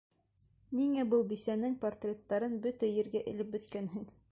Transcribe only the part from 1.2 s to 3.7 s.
бисәнең портреттарын бөтә ергә элеп